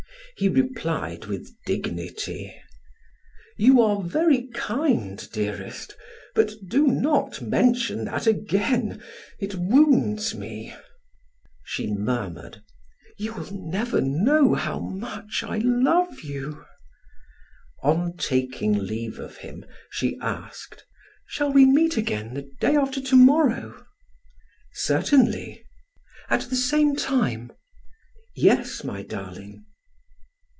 [0.37, 2.55] He replied with dignity:
[3.57, 5.95] "You are very kind, dearest;
[6.33, 9.03] but do not mention that again;
[9.39, 10.75] it wounds me."
[11.63, 12.63] She murmured:
[13.17, 16.65] "You will never know how much I love you."
[17.83, 20.83] On taking leave of him, she asked:
[21.27, 23.85] "Shall we meet again the day after to morrow?"
[24.73, 25.65] "Certainly."
[26.31, 27.51] "At the same time?"
[28.33, 29.65] "Yes, my darling."